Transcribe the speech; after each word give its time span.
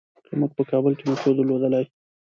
که 0.27 0.33
مونږ 0.39 0.51
په 0.57 0.63
کابل 0.71 0.93
کې 0.97 1.05
میټرو 1.09 1.33
درلودلای. 1.37 1.85